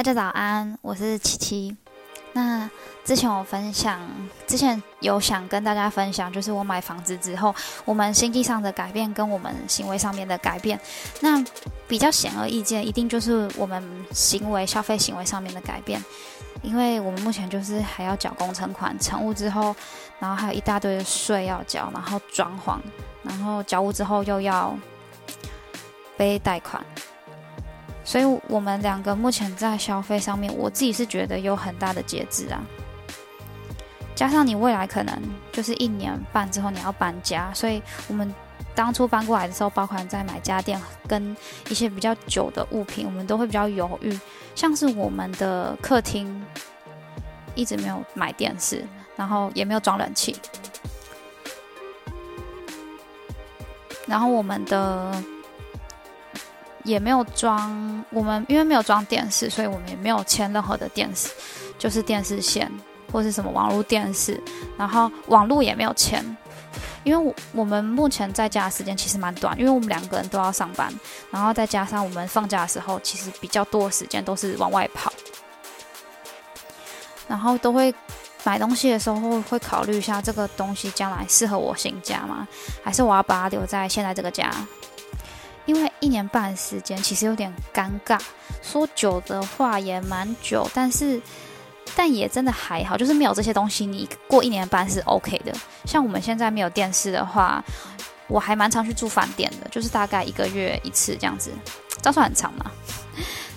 [0.00, 1.76] 大家早安，我是七七。
[2.32, 2.66] 那
[3.04, 4.00] 之前我分享，
[4.46, 7.54] 之前有想跟大家分享，就是我买房子之后，
[7.84, 10.80] 我们经济上的改变跟我们行为上面的改变。
[11.20, 11.44] 那
[11.86, 16.02] 比较显而易见，一定就是我们行为、消费行为上面的改变，
[16.62, 19.76] 因为我们目前就是还要缴工程款，成屋之后，
[20.18, 22.78] 然后还有一大堆的税要缴，然后装潢，
[23.22, 24.74] 然后交屋之后又要
[26.16, 26.82] 背贷款。
[28.10, 32.60] 所以，我们两个目前在消费上面，我自己是觉得有很大的节制啊。
[34.16, 35.16] 加上你未来可能
[35.52, 38.34] 就是一年半之后你要搬家，所以我们
[38.74, 41.36] 当初搬过来的时候，包括在买家电跟
[41.68, 44.18] 一些比较久的物品，我们都会比较犹豫。
[44.56, 46.44] 像是我们的客厅
[47.54, 50.34] 一直没有买电视，然后也没有装冷气，
[54.08, 55.14] 然后我们的。
[56.84, 61.28] 也没有装，我们因为没有装电视，所以我们也没有牵任何的电视，
[61.78, 62.70] 就是电视线
[63.12, 64.42] 或是什么网络电视，
[64.76, 66.24] 然后网络也没有牵，
[67.04, 70.92] 因为我我们目前在家的时间其实蛮短，因为我们两个人都要上班，
[71.30, 75.12] 然后再加上我们放假的时候，其实比较多的时间都是往外跑，
[77.28, 77.94] 然后都会
[78.44, 82.48] 买东西的时候会考虑一下这个东西将来适合我新家吗？
[82.82, 84.50] 还是我要把它留在现在这个家？
[85.70, 88.20] 因为一年半时间其实有点尴尬，
[88.60, 91.22] 说久的话也蛮久，但是
[91.94, 95.52] 但也真的还好，就是没有这些东西，你过一年半是 OK 的。
[95.84, 97.62] 像我们现在没有电视的话，
[98.26, 101.52] 我还蛮常去住饭店的，就是大概一个月一次这样子，
[102.02, 102.68] 这算很长嘛。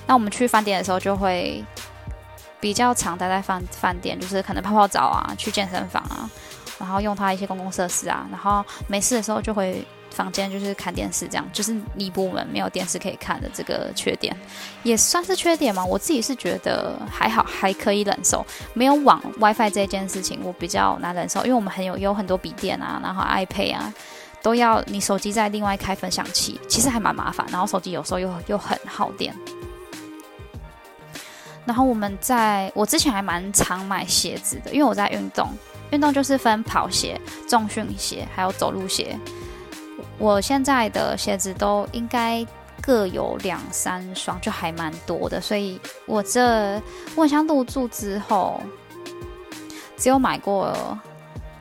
[0.06, 1.66] 那我们去饭店的时候就会
[2.59, 6.30] 比较常待在饭饭店，就是可能泡泡澡啊，去健身房啊，
[6.78, 9.84] 然后用它一些公共设施啊，然后没事的时候就会。
[10.14, 14.36] 房间就是看电视，这样就是弥补我们没有电视可以看的这个缺点，
[14.83, 15.84] 也算是缺点嘛。
[15.84, 18.46] 我自己是觉得还好，还可以忍受。
[18.73, 23.94] 没有网 WiFi 这件事情，我比较难忍受，因为我们很有有很多笔电啊，然后 iPad 啊，
[24.41, 27.46] 都要你手机再另外开分享器，其实还蛮麻烦。
[27.52, 29.35] 然后手机有时候又又很耗电。
[31.66, 35.50] 然后我们在我之前还蛮常买鞋子的，因为我在运动，
[35.91, 39.18] 运动就是分跑鞋、重训鞋，还有走路鞋。
[40.18, 42.46] 我现在的鞋子都应该
[42.81, 45.41] 各有两三双，就还蛮多的。
[45.41, 46.81] 所以我这
[47.16, 48.62] 问香入住之后，
[49.97, 50.75] 只有买过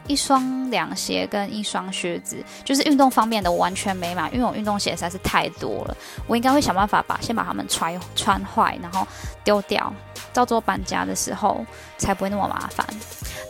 [0.06, 5.96] 一双凉鞋跟一双靴子，就是运动方面的我完全没买，因为我运动鞋实在是太多了。
[6.26, 9.06] 我应该会想办法把先把它们穿穿坏，然后
[9.44, 9.92] 丢掉，
[10.32, 11.64] 到做搬家的时候
[11.98, 12.86] 才不会那么麻烦。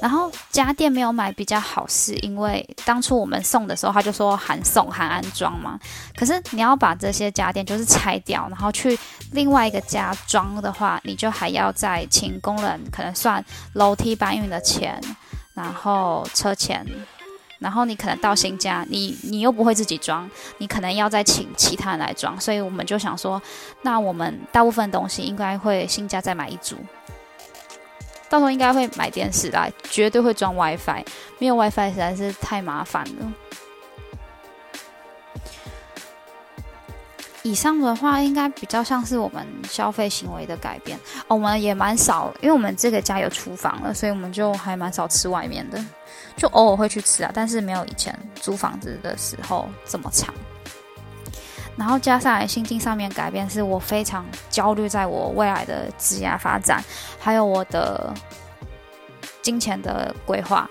[0.01, 5.79] 然后家电没有买比较好，是因为当初我们送的时候他就说含送含安装嘛。
[6.17, 8.99] 可是你要把这些家电就是拆掉，然后去
[9.31, 13.45] 另外一个家装的话，你就还要再请工人，可能算
[13.75, 15.01] 楼梯搬运的钱，
[15.55, 16.85] 然后车钱，
[17.63, 20.29] 然后你可能到新家，你你又不会自己装，
[20.59, 22.39] 你可能要再请其他人来装。
[22.41, 23.41] 所以我们就想说，
[23.83, 26.77] 那我们大部分东西应该会新家再买一组。
[28.29, 31.05] 到时候应该会买电视啦，绝对会装 WiFi，
[31.39, 33.33] 没有 WiFi 实在是太麻烦了。
[37.43, 45.85] 以上的话应该比较像是我们消费行为的改变，我们也蛮少，因为我们这个家有厨房了，所以我们就还蛮少吃外面的，
[46.37, 50.35] 就偶尔会去吃啊，但是没有以前租房子的时候这么长。
[51.75, 56.85] 然后加上来心境上面改变，是我非常焦虑，在我未来的职业发展，
[57.19, 58.13] 还有我的
[59.41, 60.69] 金钱的规划，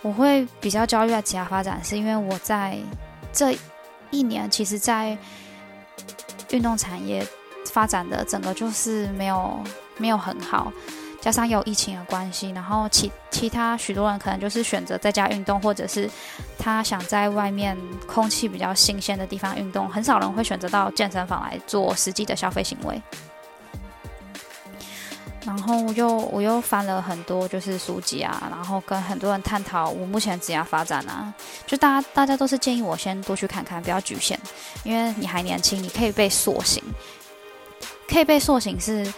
[0.00, 2.78] 我会比较焦虑在职业发展，是因为我在
[3.32, 3.52] 这
[4.10, 5.18] 一年，其实，在
[6.50, 7.26] 运动产业
[7.66, 9.58] 发展的整个就是没有
[9.98, 10.72] 没有很好。
[11.20, 16.08] 加上有疫情的关系，然后其其他许多人可能就是选择在家运动，或者是
[16.58, 23.00] 他想在外面空气比较新鲜的地方运动，很少人会选择到健身房来做实际的消费行为。
[25.44, 31.32] 然后又我又翻了很多就是书籍啊，然后跟很多人探讨我目前职业发展啊，
[31.66, 34.38] 就大家大家都是建议我先多去看看，不要局限，
[34.84, 36.82] 因为你还年轻，你可以被塑形，
[38.08, 39.12] 可以被塑形是。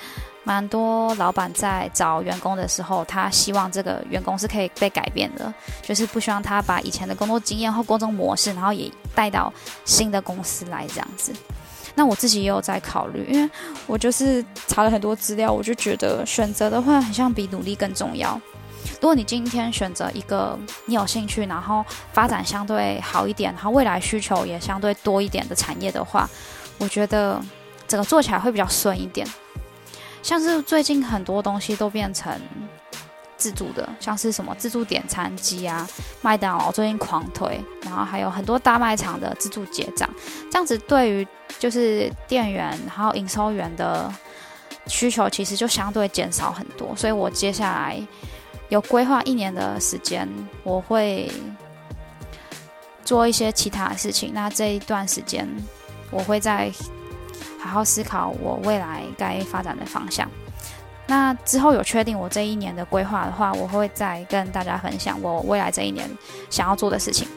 [0.45, 5.53] 蛮多老板在找员工的时候，他希望这个员工是可以被改变的，
[5.83, 9.53] 就是不希望他把以前的工作经验或工作模式，然后也带到
[9.85, 11.33] 新的公司来这样子。
[11.95, 13.51] 那我自己也有在考虑，因为
[13.87, 18.41] 我就是查了很多资料，我就觉得选择的话，很像比努力更重要。
[18.95, 26.29] 如果你今天选择一个你有兴趣，然后发展相对好一点，然后未来需求也相对多一点的产业的话，
[26.79, 27.41] 我觉得
[27.87, 29.27] 整个做起来会比较顺一点。
[30.23, 32.33] 像是最近很多东西都变成
[33.37, 35.87] 自助的，像是什么自助点餐机啊，
[36.21, 40.09] 麦当劳最近狂推，然后还有很多大卖场的自助结账，
[40.51, 41.27] 这样子对于
[41.59, 44.09] 就是店员然后营收员的
[44.87, 48.01] 需求其实就相对减少很多，所以我接下来
[48.69, 50.29] 有规划一年的时间，
[50.63, 51.29] 我会
[53.05, 54.31] 做一些其他的事情。
[54.33, 55.49] 那这一段时间，
[56.13, 56.73] 我会在。
[57.63, 60.29] 好好思考我未来该发展的方向。
[61.07, 66.09] 那之后有确定我这一年的规划的话，我会再跟大家分享我未来这一年
[66.51, 67.29] 想要做的事情。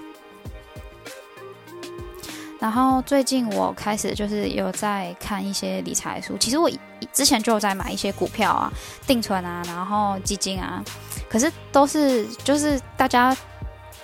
[2.59, 6.69] 然后最近我开始就是有在看一些理财书，其实我
[7.13, 8.71] 之前就有在买一些股票啊、
[9.05, 10.83] 定存啊，然后基金啊，
[11.29, 13.35] 可是都是就是大家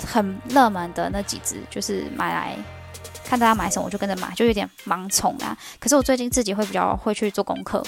[0.06, 2.56] 很热门的那几只，就是买来。
[3.32, 5.58] 看大家买什么，我就跟着买，就有点盲从啊。
[5.80, 7.82] 可是我最近自己会比较会去做功课，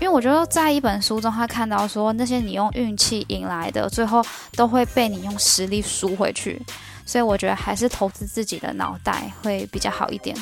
[0.00, 6.58] 为我觉得在一本书中，他看到说那些你用运气赢来的，最后都会被你用实力输回去。
[7.04, 10.34] 所以我觉得还是投资自己的脑袋会比较好一点。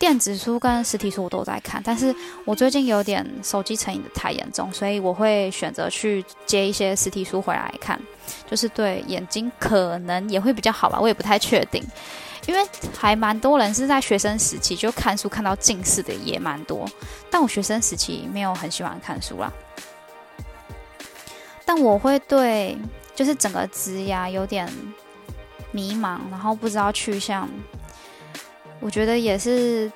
[0.00, 2.14] 电子书跟实体书我都在看，但是
[2.46, 8.00] 我最近有点手机成瘾的太严重，所以我会选择去接一些实体书回来看，
[8.50, 11.84] 就是对眼睛可能也会比较好吧，我也不太确定。
[12.46, 16.88] 因为还蛮多人是在学生时期就看书看到近视的也蛮多，
[17.30, 19.52] 但我学生时期没有很喜欢看书啦。
[21.64, 22.78] 但我会对
[23.14, 24.66] 就是整个职涯有点
[25.70, 27.48] 迷茫，然后不知道去向。
[28.80, 29.90] 我觉得也是，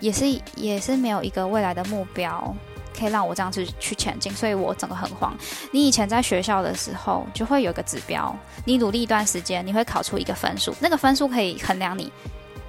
[0.00, 2.54] 也是也是没有一个未来的目标。
[2.98, 5.36] 可以让我这样子去前进，所以我整个很慌。
[5.70, 8.34] 你以前在学校的时候，就会有个指标，
[8.64, 12.10] 你努力一段时间，你会考出一个分数，那个分数可以衡量你，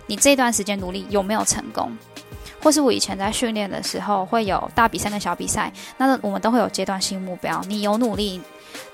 [0.05, 1.91] 你这段时间努力有没有成功。
[2.61, 7.61] 或是我以前在训练的时候，会有大比赛跟小比赛，那我们都会有阶段性目标。
[7.69, 8.41] 你有努力，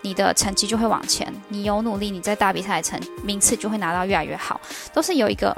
[0.02, 4.62] 你的成绩就会往前；你有努力，你在大比赛成名次就会拿到越来越好，
[4.94, 5.56] 都是有一个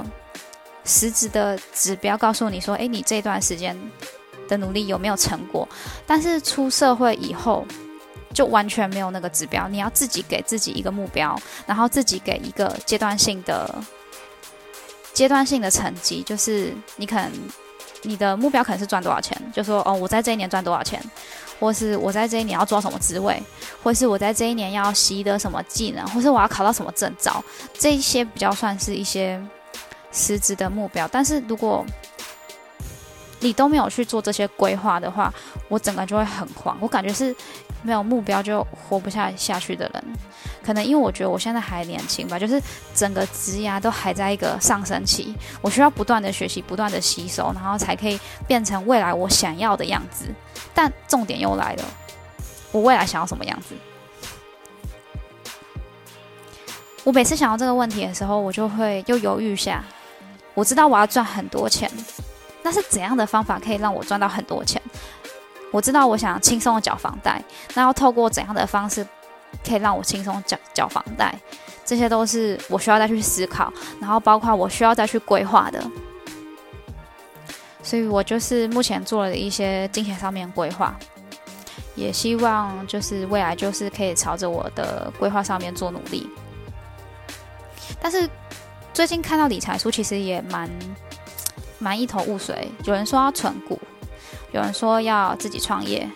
[0.85, 3.77] 实质的指标告诉你说，诶，你这段时间。
[4.48, 5.68] 的努力有没有成果？
[6.06, 7.66] 但是出社会以后，
[8.34, 9.68] 就完全没有那个指标。
[9.68, 13.74] 你要自己给自己一个目标，然后自己给一个阶段性的
[15.14, 16.22] 阶段性的成绩。
[16.24, 17.32] 就是你可能
[18.04, 21.02] 你的目标可能是赚多少钱，就说哦，我在这一年赚多少钱，
[21.60, 23.42] 或是我在这一年要做什么职位，
[23.84, 29.44] 或是我在这一年要习得什么技能，或是我要考到什么证照，这一些比较算是一些
[30.12, 31.08] 实质的目标。
[31.08, 31.84] 但是如果
[33.39, 35.34] 你都没有去做这些规划的话，
[35.69, 36.78] 我整个就会很慌。
[36.80, 37.36] 我感觉是
[37.84, 40.04] 没有目标就活不下下去的人。
[40.66, 42.62] 可能因为我觉得我现在还年轻吧，就是
[42.94, 50.25] 整个职涯都还在一个上升期，我需要不断的学习，不断的吸收，然后才可以变成未来我想要的样子。
[50.74, 51.84] 但重点又来了，
[52.72, 53.75] 我未来想要什么样子？
[57.06, 59.81] 我每次想到这个问题的时候，我就会又犹豫一下。
[60.54, 61.89] 我知道我要赚很多钱。
[62.68, 64.81] 那是怎样的方法可以让我赚到很多钱？
[65.72, 67.42] 我知道我想轻松的缴房贷，
[67.75, 69.08] 那要透过怎样的方式
[69.66, 71.34] 可以让我轻松缴缴房贷？
[71.86, 75.82] 这些都是我需要再去思考，然后包括我需要再去规划的。
[77.82, 80.94] 所以我就是目前做了一些金钱上面规划，
[81.96, 86.30] 也希望就是未来就是可以朝着我的规划上面做努力。
[88.01, 88.30] 但是
[88.94, 90.70] 最近看到理财书，其实也蛮。
[91.79, 93.79] 蛮一头雾水，有人说要存股，
[94.51, 96.10] 有人说要自己创业，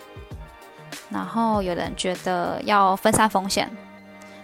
[1.10, 3.70] 然后有人觉得要分散风险，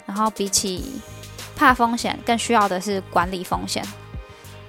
[0.06, 1.02] 然后比起
[1.56, 3.84] 怕风险，更需要的是管理风险。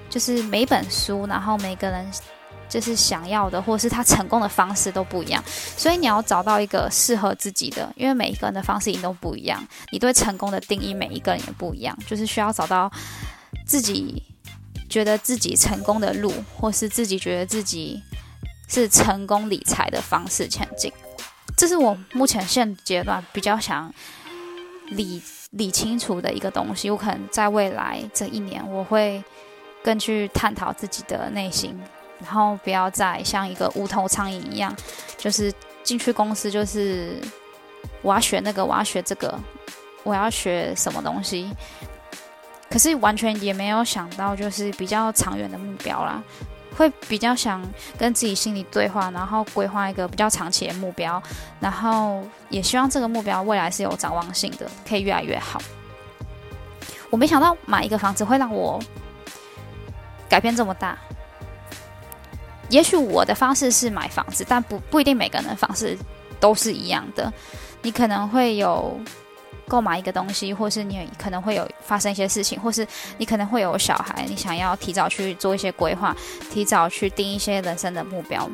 [0.08, 2.06] 就是每本书，然后每个人
[2.66, 9.62] 就是想要的，或是他成功的方式都不一样，所以你要找到一个适合自己的，因为每一个人的方式也都不一样，
[9.92, 12.90] 你对成功的定义每一个人也不一样，就是需要找到
[13.66, 14.22] 自己。
[14.88, 18.02] 觉得自己成功的路，或是自己觉得自己
[18.68, 20.92] 是成功理财的方式前进，
[21.56, 23.92] 这是我目前现阶段比较想
[24.88, 26.90] 理理清楚的一个东西。
[26.90, 29.22] 我可能在未来这一年，我会
[29.82, 31.78] 更去探讨自己的内心，
[32.20, 34.74] 然后不要再像一个无头苍蝇一样，
[35.16, 35.52] 就是
[35.82, 37.16] 进去公司就是
[38.02, 39.38] 我要学那个，我要学这个，
[40.02, 41.50] 我要学什么东西。
[42.70, 46.22] 可是完全也没有想到，就是比较长远的目标啦，
[46.76, 47.62] 会比较想
[47.98, 51.22] 跟自己心里对话，然后规划一个比较长期的目标，
[51.60, 55.60] 然后也希望这个目标未来是有展望性的，可以越来越好。
[57.10, 58.78] 我没想到买一个房子会让我
[60.28, 60.98] 改变这么大，
[62.68, 65.96] 也许我的方式是买房子，但不不一定每个人的方式
[66.38, 67.32] 都是一样的。
[67.80, 69.00] 你可能会有
[69.66, 72.86] 购买一个东西，或是你可能会有发生一些事情，或是
[73.18, 76.16] 你可能会有小孩，你想要提早去做一些规划，
[76.50, 78.48] 提早去定一些人生的目标。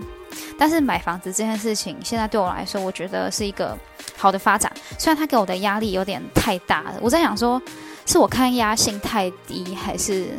[0.58, 3.76] 但是买房子这件事情，现在对我来说，我觉得是一个
[4.16, 4.72] 好的发展。
[4.98, 7.60] 虽然它给我的压力有点太大了，我在想说，
[8.06, 10.30] 是我抗压性太低，还是？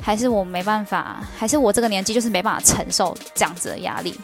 [0.00, 4.18] 还是我没办法，还是我这个年纪就是没办法承受这样子的压力，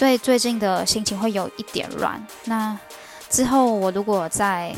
[0.00, 2.26] 所以最近的心情会有一点乱。
[2.46, 2.74] 那
[3.28, 4.74] 之后我如果在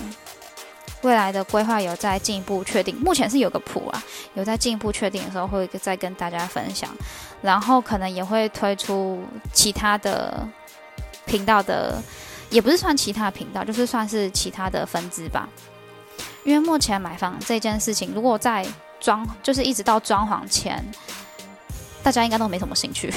[1.03, 4.03] 未来的规划有再进一步确定，目前是有个谱啊，
[4.35, 6.91] 有在进一步确定的时候会再跟大家分享，
[7.41, 10.45] 然后可能也会推出其他的
[11.25, 12.03] 频道的，
[12.51, 15.49] 也不是算其他频道，就是算是其他的分支吧。
[16.43, 18.67] 因为目前买房这件事情，如果在
[18.99, 20.85] 装，就是一直到装潢前，
[22.03, 23.15] 大家应该都没什么兴趣。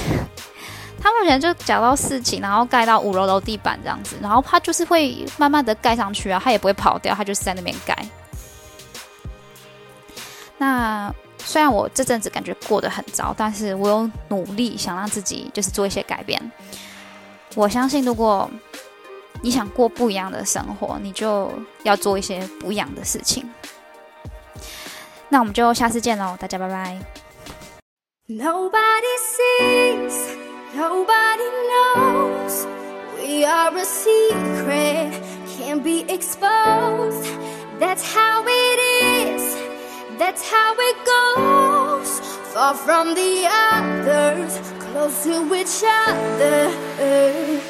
[1.06, 7.96] 他目前就讲到四期，然后盖到五楼楼地板这样子，然后他就是会慢慢的盖上去啊，他也不会跑掉，他就是在那边盖。
[10.58, 16.40] 那虽然我这阵子感觉过得很糟，但是我有努力想让自己就是做一些改变。
[17.54, 18.50] 我相信如果。
[19.42, 23.48] 你想过不一样的生活，你就要做一些不一样的事情。
[25.28, 26.98] 那我们就下次见喽，大家拜拜。
[28.26, 32.66] Nobody sees, nobody knows.
[33.16, 35.22] We are a secret,
[35.56, 37.24] can't be exposed.
[37.78, 38.78] That's how it
[39.12, 39.42] is,
[40.18, 42.20] that's how it goes.
[42.52, 47.65] Far from the others, close to each other.